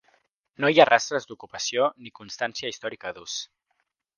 [0.63, 3.37] No hi ha rastres d'ocupació ni constància històrica d'ús.